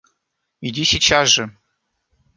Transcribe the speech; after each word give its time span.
Иди 0.61 0.83
сейчас 0.83 1.27
же! 1.29 1.55